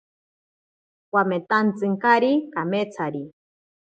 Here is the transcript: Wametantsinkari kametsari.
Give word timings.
Wametantsinkari 1.13 2.31
kametsari. 2.53 3.23